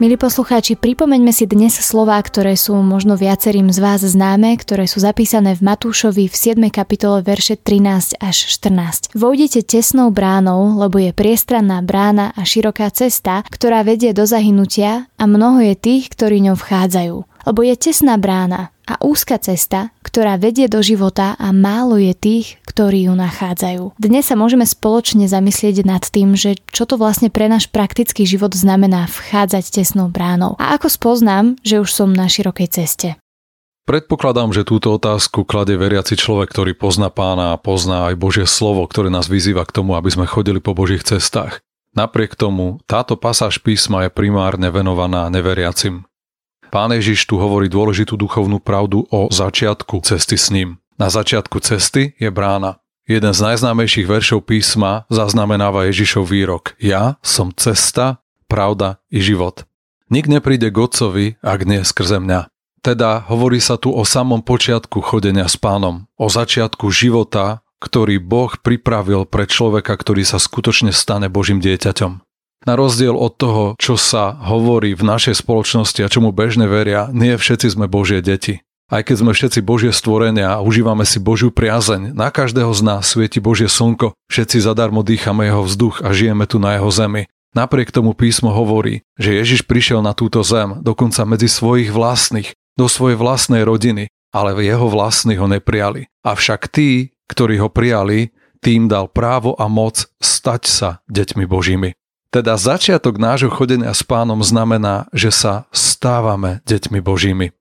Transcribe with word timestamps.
Milí 0.00 0.16
poslucháči, 0.16 0.72
pripomeňme 0.80 1.36
si 1.36 1.44
dnes 1.44 1.76
slová, 1.76 2.16
ktoré 2.24 2.56
sú 2.56 2.72
možno 2.80 3.12
viacerým 3.12 3.68
z 3.68 3.76
vás 3.76 4.00
známe, 4.00 4.56
ktoré 4.56 4.88
sú 4.88 5.04
zapísané 5.04 5.52
v 5.52 5.68
Matúšovi 5.68 6.32
v 6.32 6.34
7. 6.34 6.56
kapitole 6.72 7.20
verše 7.20 7.60
13 7.60 8.16
až 8.16 8.36
14. 8.56 9.12
Vojdete 9.12 9.60
tesnou 9.60 10.08
bránou, 10.08 10.80
lebo 10.80 10.96
je 10.96 11.12
priestranná 11.12 11.84
brána 11.84 12.32
a 12.32 12.40
široká 12.40 12.88
cesta, 12.88 13.44
ktorá 13.52 13.84
vedie 13.84 14.16
do 14.16 14.24
zahynutia 14.24 15.12
a 15.20 15.24
mnoho 15.28 15.60
je 15.60 15.74
tých, 15.76 16.08
ktorí 16.08 16.40
ňou 16.40 16.56
vchádzajú. 16.56 17.16
Lebo 17.52 17.60
je 17.60 17.74
tesná 17.76 18.16
brána 18.16 18.72
a 18.92 19.00
úzka 19.00 19.40
cesta, 19.40 19.88
ktorá 20.04 20.36
vedie 20.36 20.68
do 20.68 20.84
života 20.84 21.32
a 21.40 21.48
málo 21.56 21.96
je 21.96 22.12
tých, 22.12 22.60
ktorí 22.68 23.08
ju 23.08 23.16
nachádzajú. 23.16 23.96
Dnes 23.96 24.28
sa 24.28 24.36
môžeme 24.36 24.68
spoločne 24.68 25.24
zamyslieť 25.24 25.88
nad 25.88 26.04
tým, 26.04 26.36
že 26.36 26.60
čo 26.68 26.84
to 26.84 27.00
vlastne 27.00 27.32
pre 27.32 27.48
náš 27.48 27.72
praktický 27.72 28.28
život 28.28 28.52
znamená 28.52 29.08
vchádzať 29.08 29.80
tesnou 29.80 30.12
bránou 30.12 30.60
a 30.60 30.76
ako 30.76 30.92
spoznám, 30.92 31.56
že 31.64 31.80
už 31.80 31.88
som 31.88 32.12
na 32.12 32.28
širokej 32.28 32.68
ceste. 32.68 33.16
Predpokladám, 33.82 34.54
že 34.54 34.62
túto 34.62 34.94
otázku 34.94 35.42
kladie 35.42 35.74
veriaci 35.74 36.14
človek, 36.14 36.54
ktorý 36.54 36.72
pozná 36.76 37.10
pána 37.10 37.56
a 37.56 37.58
pozná 37.58 38.12
aj 38.12 38.14
Božie 38.14 38.46
slovo, 38.46 38.86
ktoré 38.86 39.10
nás 39.10 39.26
vyzýva 39.26 39.66
k 39.66 39.74
tomu, 39.74 39.98
aby 39.98 40.06
sme 40.12 40.28
chodili 40.28 40.62
po 40.62 40.70
Božích 40.70 41.02
cestách. 41.02 41.58
Napriek 41.92 42.38
tomu, 42.38 42.78
táto 42.86 43.18
pasáž 43.18 43.58
písma 43.58 44.06
je 44.06 44.14
primárne 44.14 44.70
venovaná 44.70 45.26
neveriacim. 45.28 46.06
Pán 46.72 46.88
Ježiš 46.88 47.28
tu 47.28 47.36
hovorí 47.36 47.68
dôležitú 47.68 48.16
duchovnú 48.16 48.56
pravdu 48.56 49.04
o 49.12 49.28
začiatku 49.28 50.00
cesty 50.08 50.40
s 50.40 50.48
ním. 50.48 50.80
Na 50.96 51.12
začiatku 51.12 51.60
cesty 51.60 52.16
je 52.16 52.32
brána. 52.32 52.80
Jeden 53.04 53.36
z 53.36 53.44
najznámejších 53.44 54.08
veršov 54.08 54.48
písma 54.48 55.04
zaznamenáva 55.12 55.84
Ježišov 55.92 56.24
výrok 56.32 56.72
Ja 56.80 57.20
som 57.20 57.52
cesta, 57.52 58.24
pravda 58.48 59.04
i 59.12 59.20
život. 59.20 59.68
Nik 60.08 60.32
nepríde 60.32 60.72
k 60.72 60.80
Otcovi, 60.80 61.26
ak 61.44 61.68
nie 61.68 61.84
skrze 61.84 62.16
mňa. 62.24 62.48
Teda 62.80 63.20
hovorí 63.28 63.60
sa 63.60 63.76
tu 63.76 63.92
o 63.92 64.00
samom 64.08 64.40
počiatku 64.40 65.04
chodenia 65.04 65.52
s 65.52 65.60
pánom, 65.60 66.08
o 66.16 66.32
začiatku 66.32 66.88
života, 66.88 67.60
ktorý 67.84 68.16
Boh 68.16 68.48
pripravil 68.56 69.28
pre 69.28 69.44
človeka, 69.44 69.92
ktorý 69.92 70.24
sa 70.24 70.40
skutočne 70.40 70.88
stane 70.88 71.28
Božím 71.28 71.60
dieťaťom. 71.60 72.31
Na 72.62 72.78
rozdiel 72.78 73.18
od 73.18 73.34
toho, 73.34 73.64
čo 73.74 73.98
sa 73.98 74.38
hovorí 74.38 74.94
v 74.94 75.02
našej 75.02 75.42
spoločnosti 75.42 75.98
a 75.98 76.10
čomu 76.12 76.30
bežne 76.30 76.70
veria, 76.70 77.10
nie 77.10 77.34
všetci 77.34 77.74
sme 77.74 77.90
Božie 77.90 78.22
deti. 78.22 78.62
Aj 78.92 79.00
keď 79.00 79.24
sme 79.24 79.32
všetci 79.32 79.64
Božie 79.64 79.90
stvorenia 79.90 80.54
a 80.54 80.62
užívame 80.62 81.02
si 81.08 81.16
Božiu 81.16 81.48
priazeň, 81.48 82.12
na 82.12 82.28
každého 82.28 82.70
z 82.76 82.82
nás 82.84 83.08
svieti 83.08 83.40
Božie 83.40 83.66
slnko, 83.66 84.12
všetci 84.28 84.62
zadarmo 84.62 85.00
dýchame 85.00 85.48
jeho 85.48 85.64
vzduch 85.64 86.04
a 86.04 86.12
žijeme 86.12 86.44
tu 86.44 86.60
na 86.60 86.76
jeho 86.76 86.92
zemi. 86.92 87.26
Napriek 87.56 87.88
tomu 87.88 88.12
písmo 88.12 88.52
hovorí, 88.52 89.00
že 89.16 89.36
Ježiš 89.36 89.64
prišiel 89.64 90.04
na 90.04 90.12
túto 90.12 90.44
zem, 90.44 90.80
dokonca 90.84 91.24
medzi 91.24 91.48
svojich 91.48 91.88
vlastných, 91.88 92.52
do 92.76 92.84
svojej 92.84 93.16
vlastnej 93.16 93.64
rodiny, 93.64 94.12
ale 94.32 94.56
jeho 94.60 94.88
vlastní 94.88 95.40
ho 95.40 95.48
neprijali. 95.48 96.08
Avšak 96.24 96.68
tí, 96.68 97.16
ktorí 97.28 97.60
ho 97.60 97.68
prijali, 97.72 98.32
tým 98.60 98.86
dal 98.86 99.08
právo 99.10 99.56
a 99.58 99.66
moc 99.66 100.04
stať 100.20 100.62
sa 100.68 100.88
deťmi 101.08 101.44
Božími. 101.48 101.96
Teda 102.32 102.56
začiatok 102.56 103.20
nášho 103.20 103.52
chodenia 103.52 103.92
s 103.92 104.00
pánom 104.00 104.40
znamená, 104.40 105.04
že 105.12 105.28
sa 105.28 105.68
stávame 105.68 106.64
deťmi 106.64 107.04
Božími. 107.04 107.52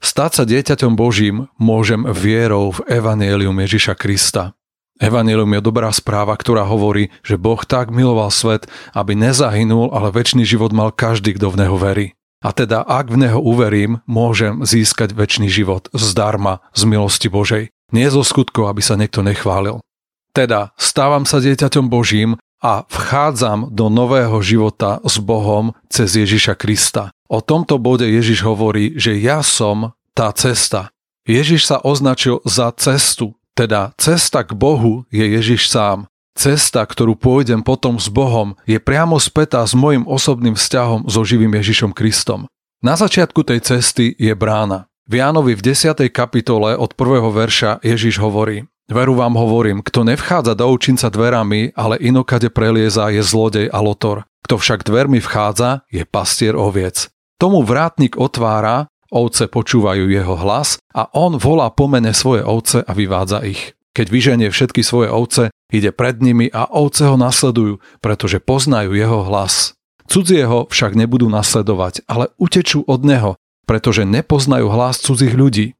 Stať 0.00 0.30
sa 0.32 0.44
dieťaťom 0.48 0.96
Božím 0.96 1.52
môžem 1.60 2.08
vierou 2.08 2.72
v 2.72 2.88
Evangelium 2.88 3.52
Ježiša 3.60 3.92
Krista. 4.00 4.56
Evangelium 4.96 5.52
je 5.52 5.60
dobrá 5.60 5.92
správa, 5.92 6.32
ktorá 6.40 6.64
hovorí, 6.64 7.12
že 7.20 7.36
Boh 7.36 7.60
tak 7.68 7.92
miloval 7.92 8.32
svet, 8.32 8.64
aby 8.96 9.12
nezahynul, 9.12 9.92
ale 9.92 10.08
väčší 10.08 10.48
život 10.48 10.72
mal 10.72 10.88
každý, 10.88 11.36
kto 11.36 11.52
v 11.52 11.60
Neho 11.60 11.76
verí. 11.76 12.16
A 12.40 12.52
teda 12.56 12.80
ak 12.80 13.12
v 13.12 13.28
Neho 13.28 13.44
uverím, 13.44 14.00
môžem 14.08 14.64
získať 14.64 15.12
väčší 15.12 15.52
život 15.52 15.92
zdarma, 15.92 16.64
z 16.72 16.88
milosti 16.88 17.28
Božej. 17.28 17.68
Nie 17.92 18.08
zo 18.08 18.24
skutkov, 18.24 18.72
aby 18.72 18.80
sa 18.80 18.96
niekto 18.96 19.20
nechválil. 19.20 19.84
Teda 20.32 20.72
stávam 20.80 21.28
sa 21.28 21.44
dieťaťom 21.44 21.86
Božím 21.92 22.40
a 22.64 22.88
vchádzam 22.88 23.68
do 23.76 23.92
nového 23.92 24.40
života 24.40 24.96
s 25.04 25.20
Bohom 25.20 25.76
cez 25.92 26.16
Ježiša 26.16 26.56
Krista. 26.56 27.12
O 27.28 27.44
tomto 27.44 27.76
bode 27.76 28.08
Ježiš 28.08 28.40
hovorí, 28.40 28.96
že 28.96 29.20
ja 29.20 29.44
som 29.44 29.92
tá 30.16 30.32
cesta. 30.32 30.88
Ježiš 31.28 31.68
sa 31.68 31.76
označil 31.84 32.40
za 32.48 32.72
cestu, 32.72 33.36
teda 33.52 33.92
cesta 34.00 34.40
k 34.48 34.56
Bohu 34.56 35.04
je 35.12 35.28
Ježiš 35.28 35.68
sám. 35.68 36.08
Cesta, 36.34 36.82
ktorú 36.82 37.14
pôjdem 37.14 37.62
potom 37.62 38.00
s 38.00 38.10
Bohom, 38.10 38.56
je 38.66 38.80
priamo 38.80 39.20
spätá 39.20 39.62
s 39.62 39.76
mojim 39.76 40.02
osobným 40.08 40.56
vzťahom 40.58 41.06
so 41.06 41.22
živým 41.22 41.52
Ježišom 41.54 41.94
Kristom. 41.94 42.50
Na 42.82 42.98
začiatku 42.98 43.46
tej 43.46 43.62
cesty 43.62 44.16
je 44.18 44.34
brána. 44.34 44.90
V 45.04 45.20
Jánovi 45.20 45.52
v 45.52 45.62
10. 45.76 46.00
kapitole 46.08 46.74
od 46.80 46.96
prvého 46.96 47.28
verša 47.28 47.84
Ježiš 47.84 48.18
hovorí 48.18 48.64
Veru 48.84 49.16
vám 49.16 49.32
hovorím, 49.32 49.80
kto 49.80 50.04
nevchádza 50.04 50.52
do 50.52 50.68
učinca 50.68 51.08
dverami, 51.08 51.72
ale 51.72 51.96
inokade 52.04 52.52
prelieza, 52.52 53.08
je 53.08 53.24
zlodej 53.24 53.72
a 53.72 53.80
lotor. 53.80 54.28
Kto 54.44 54.60
však 54.60 54.84
dvermi 54.84 55.24
vchádza, 55.24 55.88
je 55.88 56.04
pastier 56.04 56.52
oviec. 56.52 57.08
Tomu 57.40 57.64
vrátnik 57.64 58.20
otvára, 58.20 58.92
ovce 59.08 59.48
počúvajú 59.48 60.04
jeho 60.12 60.36
hlas 60.36 60.76
a 60.92 61.08
on 61.16 61.40
volá 61.40 61.72
pomene 61.72 62.12
svoje 62.12 62.44
ovce 62.44 62.84
a 62.84 62.92
vyvádza 62.92 63.40
ich. 63.48 63.72
Keď 63.96 64.06
vyženie 64.10 64.48
všetky 64.52 64.84
svoje 64.84 65.08
ovce, 65.08 65.42
ide 65.72 65.88
pred 65.88 66.20
nimi 66.20 66.52
a 66.52 66.68
ovce 66.68 67.08
ho 67.08 67.16
nasledujú, 67.16 67.80
pretože 68.04 68.42
poznajú 68.42 68.92
jeho 68.92 69.24
hlas. 69.24 69.72
Cudzieho 70.10 70.68
však 70.68 70.92
nebudú 70.92 71.32
nasledovať, 71.32 72.04
ale 72.04 72.28
utečú 72.36 72.84
od 72.84 73.00
neho, 73.00 73.40
pretože 73.64 74.04
nepoznajú 74.04 74.68
hlas 74.68 75.00
cudzích 75.00 75.32
ľudí. 75.32 75.72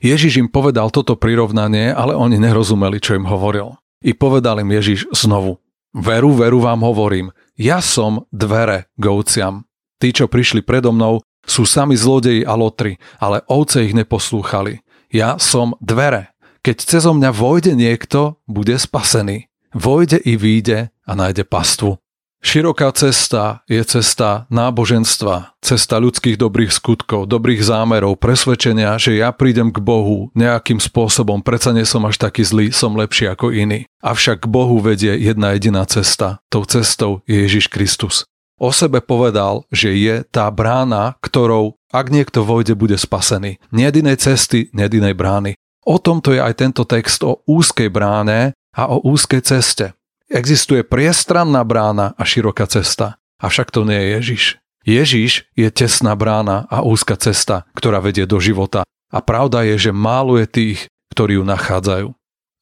Ježiš 0.00 0.44
im 0.44 0.48
povedal 0.52 0.92
toto 0.92 1.16
prirovnanie, 1.16 1.88
ale 1.92 2.12
oni 2.12 2.36
nerozumeli, 2.36 3.00
čo 3.00 3.16
im 3.16 3.24
hovoril. 3.24 3.80
I 4.04 4.12
povedal 4.12 4.60
im 4.60 4.68
Ježiš 4.68 5.08
znovu. 5.16 5.56
Veru, 5.96 6.36
veru 6.36 6.60
vám 6.60 6.84
hovorím, 6.84 7.32
ja 7.56 7.80
som 7.80 8.28
dvere 8.28 8.92
k 9.00 9.04
ovciam. 9.08 9.64
Tí, 9.96 10.12
čo 10.12 10.28
prišli 10.28 10.60
predo 10.60 10.92
mnou, 10.92 11.24
sú 11.48 11.64
sami 11.64 11.96
zlodeji 11.96 12.44
a 12.44 12.52
lotri, 12.52 13.00
ale 13.16 13.40
ovce 13.48 13.80
ich 13.80 13.96
neposlúchali. 13.96 14.84
Ja 15.08 15.40
som 15.40 15.72
dvere. 15.80 16.36
Keď 16.60 16.76
cezo 16.82 17.16
mňa 17.16 17.30
vojde 17.32 17.72
niekto, 17.72 18.42
bude 18.44 18.76
spasený. 18.76 19.48
Vojde 19.72 20.20
i 20.20 20.36
výjde 20.36 20.92
a 20.92 21.12
nájde 21.16 21.48
pastvu. 21.48 21.96
Široká 22.44 22.92
cesta 22.92 23.64
je 23.66 23.80
cesta 23.82 24.44
náboženstva, 24.52 25.56
cesta 25.64 25.96
ľudských 25.96 26.36
dobrých 26.36 26.70
skutkov, 26.70 27.26
dobrých 27.26 27.64
zámerov, 27.64 28.20
presvedčenia, 28.20 29.00
že 29.00 29.16
ja 29.16 29.32
prídem 29.32 29.72
k 29.72 29.80
Bohu 29.80 30.28
nejakým 30.36 30.78
spôsobom, 30.78 31.40
predsa 31.40 31.72
nie 31.72 31.88
som 31.88 32.04
až 32.04 32.20
taký 32.20 32.44
zlý, 32.44 32.70
som 32.70 32.94
lepší 32.94 33.32
ako 33.32 33.50
iný. 33.50 33.88
Avšak 34.04 34.44
k 34.44 34.50
Bohu 34.52 34.78
vedie 34.78 35.16
jedna 35.16 35.56
jediná 35.56 35.88
cesta. 35.88 36.38
Tou 36.52 36.62
cestou 36.68 37.24
je 37.24 37.40
Ježiš 37.40 37.72
Kristus. 37.72 38.28
O 38.56 38.72
sebe 38.72 39.04
povedal, 39.04 39.68
že 39.68 39.92
je 39.92 40.24
tá 40.24 40.48
brána, 40.48 41.20
ktorou, 41.20 41.76
ak 41.92 42.08
niekto 42.08 42.40
vojde, 42.40 42.72
bude 42.72 42.96
spasený. 42.96 43.60
Nie 43.68 43.92
jedinej 43.92 44.16
cesty, 44.16 44.72
nie 44.72 44.88
jedinej 44.88 45.12
brány. 45.12 45.60
O 45.84 46.00
tomto 46.00 46.32
je 46.32 46.40
aj 46.40 46.56
tento 46.56 46.88
text 46.88 47.20
o 47.20 47.44
úzkej 47.44 47.92
bráne 47.92 48.56
a 48.72 48.88
o 48.88 49.04
úzkej 49.04 49.44
ceste. 49.44 49.92
Existuje 50.26 50.82
priestranná 50.82 51.62
brána 51.62 52.10
a 52.18 52.26
široká 52.26 52.66
cesta. 52.66 53.14
Avšak 53.38 53.70
to 53.70 53.86
nie 53.86 53.94
je 53.94 54.08
Ježiš. 54.18 54.44
Ježiš 54.82 55.32
je 55.54 55.68
tesná 55.70 56.18
brána 56.18 56.66
a 56.66 56.82
úzka 56.82 57.14
cesta, 57.14 57.62
ktorá 57.78 58.02
vedie 58.02 58.26
do 58.26 58.42
života. 58.42 58.82
A 59.14 59.22
pravda 59.22 59.62
je, 59.62 59.90
že 59.90 59.92
málo 59.94 60.34
je 60.34 60.46
tých, 60.50 60.78
ktorí 61.14 61.38
ju 61.38 61.46
nachádzajú. 61.46 62.10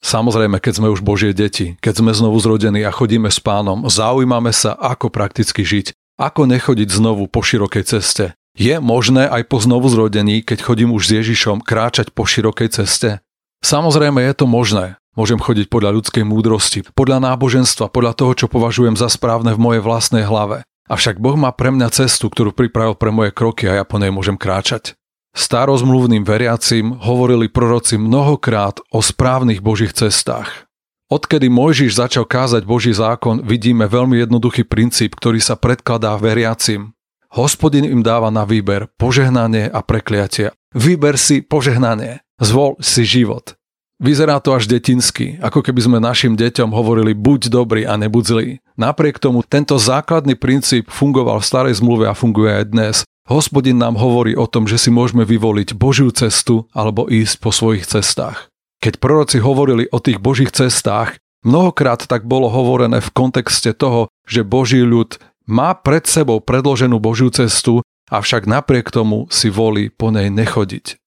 Samozrejme, 0.05 0.61
keď 0.61 0.73
sme 0.77 0.93
už 0.93 1.01
Božie 1.01 1.33
deti, 1.33 1.81
keď 1.81 2.05
sme 2.05 2.13
znovu 2.13 2.37
zrodení 2.37 2.85
a 2.85 2.93
chodíme 2.93 3.33
s 3.33 3.41
pánom, 3.41 3.89
zaujímame 3.89 4.53
sa, 4.53 4.77
ako 4.77 5.09
prakticky 5.09 5.65
žiť, 5.65 5.97
ako 6.21 6.45
nechodiť 6.45 6.89
znovu 6.93 7.25
po 7.33 7.41
širokej 7.41 7.85
ceste. 7.89 8.37
Je 8.53 8.77
možné 8.77 9.25
aj 9.25 9.49
po 9.49 9.57
znovu 9.57 9.89
zrodení, 9.89 10.45
keď 10.45 10.61
chodím 10.61 10.93
už 10.93 11.09
s 11.09 11.15
Ježišom, 11.25 11.65
kráčať 11.65 12.13
po 12.13 12.29
širokej 12.29 12.77
ceste? 12.77 13.25
Samozrejme 13.65 14.21
je 14.21 14.35
to 14.37 14.45
možné, 14.45 15.01
Môžem 15.15 15.39
chodiť 15.39 15.71
podľa 15.71 15.95
ľudskej 15.95 16.27
múdrosti, 16.27 16.83
podľa 16.91 17.23
náboženstva, 17.23 17.87
podľa 17.91 18.19
toho, 18.19 18.33
čo 18.35 18.47
považujem 18.51 18.99
za 18.99 19.07
správne 19.07 19.55
v 19.55 19.63
mojej 19.63 19.83
vlastnej 19.83 20.27
hlave. 20.27 20.67
Avšak 20.91 21.23
Boh 21.23 21.39
má 21.39 21.55
pre 21.55 21.71
mňa 21.71 21.89
cestu, 21.95 22.27
ktorú 22.27 22.51
pripravil 22.51 22.99
pre 22.99 23.15
moje 23.15 23.31
kroky 23.31 23.71
a 23.71 23.79
ja 23.79 23.85
po 23.87 23.97
nej 24.03 24.11
môžem 24.11 24.35
kráčať. 24.35 24.99
Starozmluvným 25.35 26.23
veriacim 26.23 26.95
hovorili 26.99 27.51
proroci 27.51 27.99
mnohokrát 27.99 28.83
o 28.91 29.03
správnych 29.03 29.63
Božích 29.63 29.95
cestách. 29.95 30.67
Odkedy 31.11 31.47
Mojžiš 31.47 31.95
začal 31.95 32.27
kázať 32.27 32.67
Boží 32.67 32.91
zákon, 32.91 33.43
vidíme 33.47 33.87
veľmi 33.87 34.19
jednoduchý 34.19 34.67
princíp, 34.67 35.15
ktorý 35.15 35.39
sa 35.39 35.55
predkladá 35.55 36.15
veriacim. 36.19 36.95
Hospodin 37.35 37.87
im 37.87 38.03
dáva 38.03 38.31
na 38.31 38.47
výber 38.47 38.91
požehnanie 38.95 39.67
a 39.71 39.83
prekliatie. 39.83 40.55
Vyber 40.75 41.19
si 41.19 41.43
požehnanie, 41.43 42.23
zvol 42.39 42.79
si 42.79 43.03
život. 43.03 43.59
Vyzerá 44.03 44.43
to 44.43 44.59
až 44.59 44.67
detinsky, 44.67 45.39
ako 45.39 45.63
keby 45.63 45.81
sme 45.87 45.99
našim 46.03 46.35
deťom 46.35 46.75
hovorili 46.75 47.15
buď 47.15 47.47
dobrý 47.47 47.83
a 47.87 47.95
nebuď 47.95 48.25
zlý. 48.27 48.49
Napriek 48.75 49.23
tomu 49.23 49.47
tento 49.47 49.79
základný 49.79 50.35
princíp 50.35 50.91
fungoval 50.91 51.39
v 51.39 51.47
starej 51.47 51.79
zmluve 51.79 52.11
a 52.11 52.19
funguje 52.19 52.51
aj 52.51 52.65
dnes. 52.75 52.97
Hospodin 53.31 53.79
nám 53.79 53.95
hovorí 53.95 54.35
o 54.35 54.51
tom, 54.51 54.67
že 54.67 54.83
si 54.83 54.91
môžeme 54.91 55.23
vyvoliť 55.23 55.79
Božiu 55.79 56.11
cestu 56.11 56.67
alebo 56.75 57.07
ísť 57.07 57.39
po 57.39 57.55
svojich 57.55 57.87
cestách. 57.87 58.51
Keď 58.83 58.99
proroci 59.01 59.39
hovorili 59.39 59.89
o 59.89 60.03
tých 60.03 60.19
Božích 60.19 60.51
cestách, 60.51 61.17
mnohokrát 61.47 62.05
tak 62.05 62.27
bolo 62.27 62.51
hovorené 62.51 62.99
v 62.99 63.15
kontexte 63.15 63.73
toho, 63.73 64.11
že 64.27 64.45
Boží 64.45 64.83
ľud 64.83 65.17
má 65.47 65.73
pred 65.73 66.05
sebou 66.05 66.43
predloženú 66.43 66.99
Božiu 67.01 67.31
cestu, 67.31 67.81
avšak 68.11 68.45
napriek 68.45 68.91
tomu 68.93 69.31
si 69.33 69.49
volí 69.49 69.89
po 69.89 70.11
nej 70.13 70.29
nechodiť. 70.29 71.01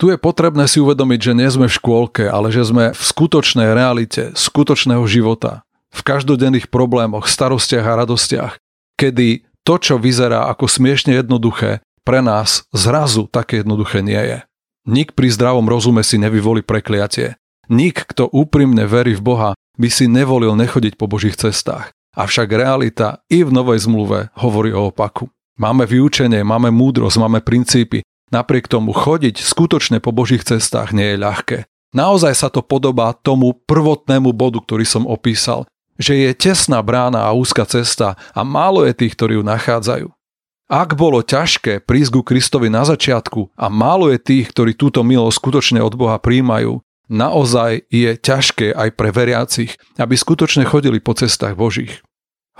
Tu 0.00 0.08
je 0.08 0.16
potrebné 0.16 0.64
si 0.64 0.80
uvedomiť, 0.80 1.20
že 1.20 1.36
nie 1.36 1.48
sme 1.52 1.68
v 1.68 1.76
škôlke, 1.76 2.24
ale 2.24 2.48
že 2.48 2.64
sme 2.64 2.96
v 2.96 3.02
skutočnej 3.04 3.76
realite, 3.76 4.32
skutočného 4.32 5.04
života, 5.04 5.60
v 5.92 6.00
každodenných 6.00 6.72
problémoch, 6.72 7.28
starostiach 7.28 7.84
a 7.84 7.98
radostiach, 8.00 8.56
kedy 8.96 9.44
to, 9.60 9.76
čo 9.76 10.00
vyzerá 10.00 10.48
ako 10.48 10.72
smiešne 10.72 11.20
jednoduché, 11.20 11.84
pre 12.00 12.24
nás 12.24 12.64
zrazu 12.72 13.28
také 13.28 13.60
jednoduché 13.60 14.00
nie 14.00 14.16
je. 14.16 14.38
Nik 14.88 15.12
pri 15.12 15.28
zdravom 15.28 15.68
rozume 15.68 16.00
si 16.00 16.16
nevyvolí 16.16 16.64
prekliatie. 16.64 17.36
Nik, 17.68 18.08
kto 18.08 18.32
úprimne 18.32 18.88
verí 18.88 19.12
v 19.12 19.22
Boha, 19.22 19.50
by 19.76 19.88
si 19.92 20.08
nevolil 20.08 20.56
nechodiť 20.56 20.96
po 20.96 21.12
Božích 21.12 21.36
cestách. 21.36 21.92
Avšak 22.16 22.48
realita 22.48 23.20
i 23.28 23.44
v 23.44 23.52
Novej 23.52 23.84
zmluve 23.84 24.32
hovorí 24.40 24.72
o 24.72 24.88
opaku. 24.88 25.28
Máme 25.60 25.84
vyučenie, 25.84 26.40
máme 26.40 26.72
múdrosť, 26.72 27.20
máme 27.20 27.44
princípy. 27.44 28.00
Napriek 28.30 28.70
tomu 28.70 28.94
chodiť 28.94 29.42
skutočne 29.42 29.98
po 29.98 30.14
Božích 30.14 30.46
cestách 30.46 30.94
nie 30.94 31.14
je 31.14 31.18
ľahké. 31.18 31.58
Naozaj 31.90 32.34
sa 32.38 32.48
to 32.48 32.62
podobá 32.62 33.10
tomu 33.10 33.50
prvotnému 33.66 34.30
bodu, 34.30 34.62
ktorý 34.62 34.86
som 34.86 35.02
opísal, 35.10 35.66
že 35.98 36.14
je 36.14 36.30
tesná 36.38 36.78
brána 36.80 37.26
a 37.26 37.34
úzka 37.34 37.66
cesta 37.66 38.14
a 38.30 38.40
málo 38.46 38.86
je 38.86 38.94
tých, 38.94 39.18
ktorí 39.18 39.36
ju 39.36 39.42
nachádzajú. 39.42 40.08
Ak 40.70 40.94
bolo 40.94 41.18
ťažké 41.26 41.82
prísť 41.82 42.10
ku 42.14 42.22
Kristovi 42.22 42.70
na 42.70 42.86
začiatku 42.86 43.58
a 43.58 43.66
málo 43.66 44.06
je 44.14 44.22
tých, 44.22 44.54
ktorí 44.54 44.78
túto 44.78 45.02
milosť 45.02 45.34
skutočne 45.34 45.82
od 45.82 45.98
Boha 45.98 46.22
príjmajú, 46.22 46.78
naozaj 47.10 47.90
je 47.90 48.14
ťažké 48.14 48.70
aj 48.70 48.94
pre 48.94 49.10
veriacich, 49.10 49.74
aby 49.98 50.14
skutočne 50.14 50.62
chodili 50.62 51.02
po 51.02 51.18
cestách 51.18 51.58
Božích. 51.58 52.06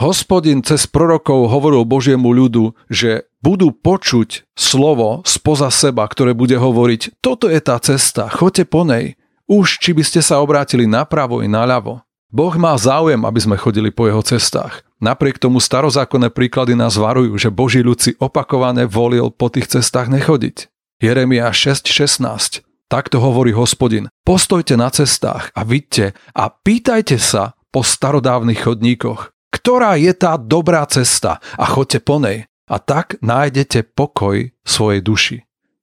Hospodin 0.01 0.65
cez 0.65 0.89
prorokov 0.89 1.53
hovoril 1.53 1.85
Božiemu 1.85 2.33
ľudu, 2.33 2.73
že 2.89 3.29
budú 3.45 3.69
počuť 3.69 4.49
slovo 4.57 5.21
spoza 5.29 5.69
seba, 5.69 6.09
ktoré 6.09 6.33
bude 6.33 6.57
hovoriť, 6.57 7.21
toto 7.21 7.53
je 7.53 7.61
tá 7.61 7.77
cesta, 7.77 8.33
choďte 8.33 8.65
po 8.65 8.89
nej. 8.89 9.21
Už 9.45 9.77
či 9.77 9.93
by 9.93 10.01
ste 10.01 10.25
sa 10.25 10.41
obrátili 10.41 10.89
napravo 10.89 11.45
i 11.45 11.53
naľavo. 11.53 12.01
Boh 12.33 12.55
má 12.57 12.73
záujem, 12.81 13.21
aby 13.21 13.41
sme 13.45 13.61
chodili 13.61 13.93
po 13.93 14.09
jeho 14.09 14.25
cestách. 14.25 14.89
Napriek 15.05 15.37
tomu 15.37 15.61
starozákonné 15.61 16.33
príklady 16.33 16.73
nás 16.73 16.97
varujú, 16.97 17.37
že 17.37 17.53
Boží 17.53 17.85
ľud 17.85 18.01
si 18.01 18.17
opakovane 18.17 18.89
volil 18.89 19.29
po 19.29 19.53
tých 19.53 19.69
cestách 19.69 20.09
nechodiť. 20.09 20.73
Jeremia 21.05 21.53
6.16 21.53 22.65
Takto 22.89 23.21
hovorí 23.21 23.53
hospodin. 23.53 24.09
Postojte 24.25 24.81
na 24.81 24.89
cestách 24.89 25.53
a 25.53 25.61
vidte 25.61 26.17
a 26.33 26.49
pýtajte 26.49 27.21
sa 27.21 27.53
po 27.69 27.85
starodávnych 27.85 28.65
chodníkoch. 28.65 29.37
Ktorá 29.51 29.99
je 29.99 30.15
tá 30.15 30.39
dobrá 30.39 30.87
cesta 30.87 31.43
a 31.59 31.65
chodte 31.67 31.99
po 31.99 32.23
nej. 32.23 32.47
A 32.71 32.79
tak 32.79 33.19
nájdete 33.19 33.83
pokoj 33.99 34.47
svojej 34.63 35.03
duši. 35.03 35.39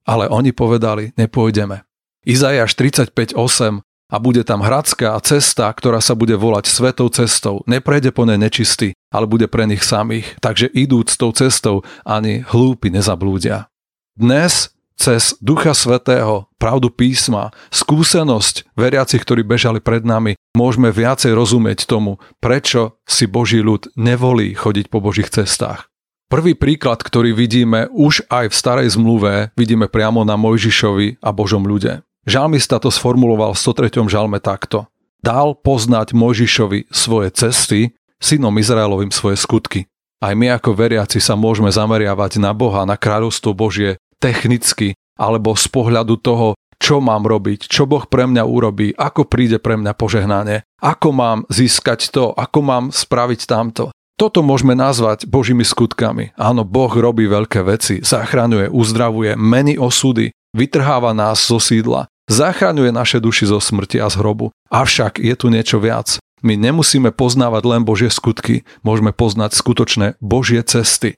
Ale 0.07 0.31
oni 0.31 0.55
povedali, 0.55 1.11
nepôjdeme. 1.19 1.83
Izajáš 2.23 2.79
35.8 2.79 3.83
a 4.07 4.15
bude 4.23 4.47
tam 4.47 4.63
hradská 4.63 5.19
cesta, 5.19 5.67
ktorá 5.67 5.99
sa 5.99 6.15
bude 6.15 6.31
volať 6.39 6.71
svetou 6.71 7.11
cestou. 7.11 7.59
Neprejde 7.67 8.15
po 8.15 8.23
nej 8.23 8.39
nečistý, 8.39 8.95
ale 9.11 9.27
bude 9.27 9.51
pre 9.51 9.67
nich 9.67 9.83
samých. 9.83 10.39
Takže 10.39 10.71
idúc 10.71 11.11
tou 11.19 11.35
cestou 11.35 11.83
ani 12.07 12.47
hlúpi 12.47 12.87
nezablúdia. 12.87 13.67
Dnes 14.15 14.71
cez 14.97 15.37
Ducha 15.39 15.77
Svetého, 15.77 16.49
pravdu 16.57 16.89
písma, 16.89 17.53
skúsenosť 17.69 18.73
veriacich, 18.73 19.21
ktorí 19.21 19.45
bežali 19.45 19.79
pred 19.79 20.01
nami, 20.01 20.35
môžeme 20.57 20.89
viacej 20.89 21.37
rozumieť 21.37 21.85
tomu, 21.85 22.17
prečo 22.41 22.97
si 23.05 23.29
Boží 23.29 23.61
ľud 23.61 23.93
nevolí 23.93 24.57
chodiť 24.57 24.89
po 24.89 24.99
Božích 24.99 25.29
cestách. 25.29 25.87
Prvý 26.27 26.59
príklad, 26.59 26.99
ktorý 26.99 27.31
vidíme 27.31 27.87
už 27.87 28.27
aj 28.27 28.51
v 28.51 28.57
starej 28.57 28.99
zmluve, 28.99 29.55
vidíme 29.55 29.87
priamo 29.87 30.27
na 30.27 30.35
Mojžišovi 30.35 31.23
a 31.23 31.29
Božom 31.31 31.63
ľude. 31.63 32.03
Žalmista 32.27 32.83
to 32.83 32.91
sformuloval 32.91 33.55
v 33.55 33.63
103. 33.63 34.11
žalme 34.11 34.43
takto. 34.43 34.91
Dal 35.23 35.55
poznať 35.55 36.11
Mojžišovi 36.11 36.91
svoje 36.91 37.31
cesty, 37.31 37.95
synom 38.19 38.51
Izraelovým 38.59 39.13
svoje 39.13 39.39
skutky. 39.39 39.87
Aj 40.19 40.33
my 40.35 40.51
ako 40.59 40.75
veriaci 40.75 41.23
sa 41.23 41.39
môžeme 41.39 41.71
zameriavať 41.71 42.43
na 42.43 42.51
Boha, 42.51 42.83
na 42.83 42.99
kráľovstvo 42.99 43.55
Božie 43.55 44.01
technicky 44.21 44.97
alebo 45.17 45.57
z 45.57 45.65
pohľadu 45.69 46.21
toho, 46.21 46.53
čo 46.77 47.01
mám 47.01 47.25
robiť, 47.25 47.65
čo 47.65 47.89
Boh 47.89 48.05
pre 48.05 48.29
mňa 48.29 48.45
urobí, 48.45 48.93
ako 48.93 49.25
príde 49.25 49.57
pre 49.57 49.75
mňa 49.75 49.97
požehnanie, 49.97 50.61
ako 50.77 51.09
mám 51.09 51.39
získať 51.49 52.13
to, 52.13 52.37
ako 52.37 52.59
mám 52.61 52.83
spraviť 52.93 53.41
tamto. 53.49 53.89
Toto 54.17 54.41
môžeme 54.41 54.73
nazvať 54.73 55.29
Božími 55.29 55.61
skutkami. 55.61 56.33
Áno, 56.37 56.65
Boh 56.65 56.89
robí 56.89 57.29
veľké 57.29 57.61
veci, 57.65 58.01
zachraňuje, 58.01 58.73
uzdravuje, 58.73 59.37
mení 59.37 59.77
osudy, 59.77 60.33
vytrháva 60.57 61.13
nás 61.13 61.45
zo 61.45 61.61
sídla, 61.61 62.09
zachraňuje 62.25 62.89
naše 62.89 63.21
duši 63.21 63.45
zo 63.45 63.61
smrti 63.61 64.01
a 64.01 64.09
z 64.09 64.17
hrobu. 64.17 64.49
Avšak 64.73 65.21
je 65.21 65.33
tu 65.37 65.53
niečo 65.53 65.77
viac. 65.77 66.17
My 66.45 66.53
nemusíme 66.53 67.13
poznávať 67.13 67.63
len 67.65 67.81
Božie 67.85 68.13
skutky, 68.13 68.65
môžeme 68.85 69.13
poznať 69.13 69.57
skutočné 69.57 70.07
Božie 70.21 70.61
cesty. 70.61 71.17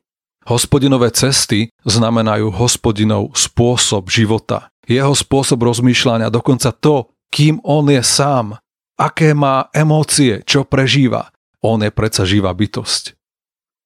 Hospodinové 0.50 1.14
cesty 1.14 1.70
znamenajú 1.86 2.50
hospodinov 2.50 3.38
spôsob 3.38 4.10
života. 4.10 4.74
Jeho 4.90 5.14
spôsob 5.14 5.62
rozmýšľania, 5.62 6.34
dokonca 6.34 6.74
to, 6.74 7.14
kým 7.30 7.62
on 7.62 7.86
je 7.94 8.02
sám, 8.02 8.58
aké 8.98 9.38
má 9.38 9.70
emócie, 9.78 10.42
čo 10.50 10.66
prežíva. 10.66 11.30
On 11.62 11.78
je 11.78 11.94
predsa 11.94 12.26
živá 12.26 12.50
bytosť. 12.58 13.14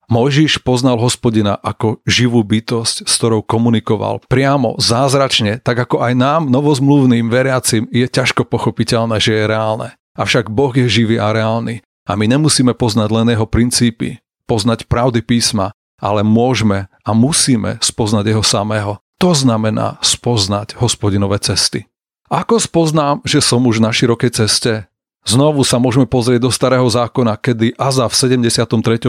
Mojžiš 0.08 0.64
poznal 0.64 0.96
hospodina 1.04 1.60
ako 1.60 2.00
živú 2.08 2.40
bytosť, 2.48 3.04
s 3.04 3.14
ktorou 3.20 3.44
komunikoval 3.44 4.24
priamo, 4.32 4.80
zázračne, 4.80 5.60
tak 5.60 5.84
ako 5.84 6.00
aj 6.00 6.14
nám, 6.16 6.42
novozmluvným 6.48 7.28
veriacim, 7.28 7.92
je 7.92 8.08
ťažko 8.08 8.48
pochopiteľné, 8.48 9.20
že 9.20 9.36
je 9.36 9.52
reálne. 9.52 10.00
Avšak 10.16 10.48
Boh 10.48 10.72
je 10.72 10.88
živý 10.88 11.20
a 11.20 11.36
reálny. 11.36 11.84
A 12.08 12.16
my 12.16 12.24
nemusíme 12.24 12.72
poznať 12.72 13.10
len 13.12 13.28
jeho 13.36 13.48
princípy, 13.52 14.24
poznať 14.48 14.88
pravdy 14.88 15.20
písma, 15.20 15.76
ale 16.04 16.28
môžeme 16.28 16.92
a 17.08 17.16
musíme 17.16 17.80
spoznať 17.80 18.36
jeho 18.36 18.44
samého. 18.44 19.00
To 19.24 19.32
znamená 19.32 20.04
spoznať 20.04 20.76
hospodinové 20.84 21.40
cesty. 21.40 21.88
Ako 22.28 22.60
spoznám, 22.60 23.24
že 23.24 23.40
som 23.40 23.64
už 23.64 23.80
na 23.80 23.96
širokej 23.96 24.44
ceste? 24.44 24.92
Znovu 25.24 25.64
sa 25.64 25.80
môžeme 25.80 26.04
pozrieť 26.04 26.44
do 26.44 26.52
starého 26.52 26.84
zákona, 26.84 27.40
kedy 27.40 27.80
Aza 27.80 28.04
v 28.12 28.44
73. 28.44 28.60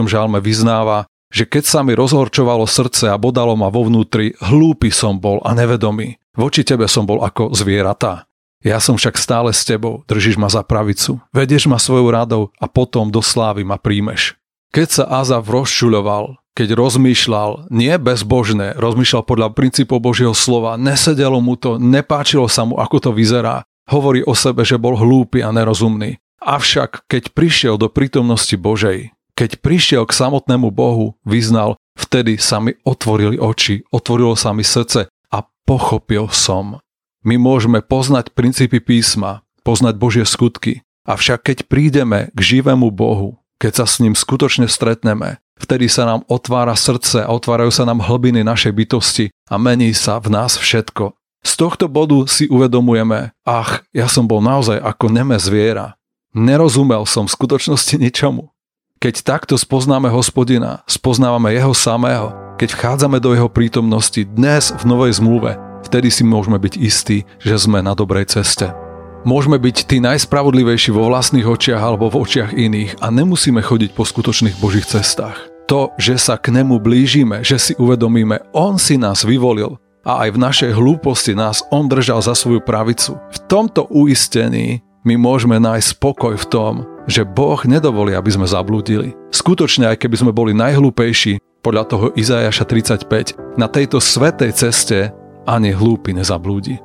žalme 0.07 0.39
vyznáva, 0.39 1.11
že 1.27 1.43
keď 1.43 1.63
sa 1.67 1.83
mi 1.83 1.91
rozhorčovalo 1.91 2.63
srdce 2.63 3.11
a 3.11 3.19
bodalo 3.19 3.59
ma 3.59 3.67
vo 3.67 3.83
vnútri, 3.83 4.31
hlúpy 4.39 4.87
som 4.87 5.19
bol 5.19 5.43
a 5.43 5.51
nevedomý. 5.51 6.15
Voči 6.31 6.63
tebe 6.63 6.87
som 6.87 7.03
bol 7.03 7.19
ako 7.19 7.51
zvieratá. 7.51 8.23
Ja 8.63 8.79
som 8.79 8.95
však 8.95 9.19
stále 9.19 9.51
s 9.51 9.67
tebou, 9.67 10.07
držíš 10.07 10.39
ma 10.39 10.47
za 10.47 10.63
pravicu, 10.63 11.19
vedieš 11.35 11.67
ma 11.67 11.75
svojou 11.75 12.07
radou 12.09 12.43
a 12.55 12.71
potom 12.71 13.11
do 13.11 13.19
slávy 13.19 13.67
ma 13.67 13.75
príjmeš. 13.75 14.39
Keď 14.71 14.87
sa 14.87 15.03
Azav 15.21 15.51
rozšuľoval, 15.51 16.44
keď 16.55 16.71
rozmýšľal, 16.71 17.67
nie 17.67 17.91
bezbožné, 17.99 18.79
rozmýšľal 18.79 19.23
podľa 19.27 19.51
princípov 19.51 19.99
Božieho 19.99 20.31
slova, 20.31 20.79
nesedelo 20.79 21.43
mu 21.43 21.59
to, 21.59 21.75
nepáčilo 21.75 22.47
sa 22.47 22.63
mu, 22.63 22.79
ako 22.79 22.97
to 22.97 23.11
vyzerá. 23.11 23.67
Hovorí 23.91 24.23
o 24.23 24.31
sebe, 24.33 24.63
že 24.63 24.79
bol 24.79 24.95
hlúpy 24.95 25.43
a 25.43 25.51
nerozumný. 25.51 26.17
Avšak, 26.39 27.05
keď 27.11 27.35
prišiel 27.35 27.75
do 27.75 27.91
prítomnosti 27.91 28.55
Božej, 28.55 29.11
keď 29.35 29.59
prišiel 29.59 30.07
k 30.07 30.15
samotnému 30.15 30.71
Bohu, 30.71 31.19
vyznal, 31.27 31.75
vtedy 31.99 32.39
sa 32.39 32.63
mi 32.63 32.71
otvorili 32.87 33.35
oči, 33.35 33.83
otvorilo 33.91 34.39
sa 34.39 34.55
mi 34.55 34.63
srdce 34.63 35.11
a 35.11 35.37
pochopil 35.67 36.31
som. 36.31 36.79
My 37.27 37.35
môžeme 37.35 37.83
poznať 37.83 38.31
princípy 38.31 38.79
písma, 38.79 39.43
poznať 39.67 39.99
Božie 39.99 40.23
skutky, 40.23 40.87
avšak 41.03 41.51
keď 41.51 41.57
prídeme 41.67 42.31
k 42.31 42.39
živému 42.39 42.95
Bohu, 42.95 43.43
keď 43.59 43.83
sa 43.83 43.85
s 43.89 43.99
ním 43.99 44.15
skutočne 44.15 44.71
stretneme, 44.71 45.43
Vtedy 45.55 45.87
sa 45.87 46.03
nám 46.03 46.21
otvára 46.27 46.75
srdce 46.75 47.23
a 47.23 47.31
otvárajú 47.31 47.71
sa 47.71 47.87
nám 47.87 48.03
hlbiny 48.03 48.43
našej 48.43 48.73
bytosti 48.75 49.25
a 49.47 49.55
mení 49.55 49.95
sa 49.95 50.19
v 50.19 50.35
nás 50.35 50.59
všetko. 50.59 51.15
Z 51.45 51.51
tohto 51.61 51.85
bodu 51.85 52.25
si 52.25 52.49
uvedomujeme, 52.49 53.31
ach, 53.45 53.85
ja 53.93 54.09
som 54.09 54.25
bol 54.25 54.41
naozaj 54.41 54.81
ako 54.81 55.13
neme 55.13 55.37
zviera. 55.37 55.95
Nerozumel 56.35 57.07
som 57.07 57.29
v 57.29 57.35
skutočnosti 57.37 57.95
ničomu. 58.01 58.51
Keď 58.99 59.21
takto 59.23 59.55
spoznáme 59.55 60.09
hospodina, 60.09 60.81
spoznávame 60.89 61.53
jeho 61.55 61.71
samého, 61.71 62.33
keď 62.57 62.75
vchádzame 62.75 63.21
do 63.21 63.31
jeho 63.35 63.47
prítomnosti 63.51 64.25
dnes 64.25 64.73
v 64.73 64.83
novej 64.89 65.21
zmluve, 65.21 65.55
vtedy 65.85 66.09
si 66.09 66.25
môžeme 66.25 66.57
byť 66.59 66.73
istí, 66.81 67.23
že 67.39 67.55
sme 67.55 67.79
na 67.85 67.93
dobrej 67.93 68.31
ceste. 68.31 68.84
Môžeme 69.25 69.57
byť 69.57 69.89
tí 69.89 69.97
najspravodlivejší 70.05 70.93
vo 70.93 71.09
vlastných 71.09 71.49
očiach 71.49 71.81
alebo 71.81 72.13
v 72.13 72.21
očiach 72.21 72.53
iných 72.53 73.01
a 73.01 73.09
nemusíme 73.09 73.57
chodiť 73.57 73.97
po 73.97 74.05
skutočných 74.05 74.61
božích 74.61 74.85
cestách. 74.85 75.49
To, 75.65 75.89
že 75.97 76.21
sa 76.21 76.37
k 76.37 76.53
nemu 76.53 76.77
blížime, 76.77 77.41
že 77.41 77.57
si 77.57 77.73
uvedomíme, 77.81 78.37
on 78.53 78.77
si 78.77 79.01
nás 79.01 79.25
vyvolil 79.25 79.81
a 80.05 80.29
aj 80.29 80.29
v 80.29 80.41
našej 80.45 80.71
hlúposti 80.77 81.33
nás 81.33 81.65
on 81.73 81.89
držal 81.89 82.21
za 82.21 82.37
svoju 82.37 82.61
pravicu. 82.61 83.17
V 83.33 83.37
tomto 83.49 83.89
uistení 83.89 84.85
my 85.01 85.17
môžeme 85.17 85.57
nájsť 85.57 85.97
spokoj 85.97 86.37
v 86.37 86.45
tom, 86.45 86.73
že 87.09 87.25
Boh 87.25 87.57
nedovolí, 87.65 88.13
aby 88.13 88.29
sme 88.29 88.45
zablúdili. 88.45 89.17
Skutočne, 89.33 89.89
aj 89.89 90.05
keby 90.05 90.21
sme 90.21 90.31
boli 90.37 90.53
najhlúpejší, 90.53 91.41
podľa 91.65 91.83
toho 91.89 92.05
Izajaša 92.13 92.61
35, 93.09 93.57
na 93.57 93.65
tejto 93.65 93.97
svetej 93.97 94.53
ceste 94.53 95.09
ani 95.49 95.73
hlúpy 95.73 96.13
nezablúdi. 96.13 96.84